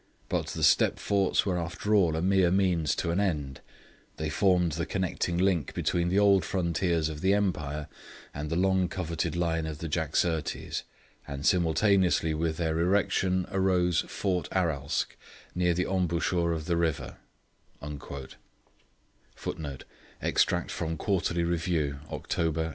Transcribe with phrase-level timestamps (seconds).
[0.29, 3.61] But the Steppe forts were after all a mere means to an end;
[4.17, 7.87] they formed the connecting link between the old frontiers of the empire
[8.33, 10.81] and the long coveted line of the Jaxartes,
[11.27, 15.15] and simultaneously with their erection arose Fort Aralsk,
[15.53, 17.17] near the embouchure of the river.'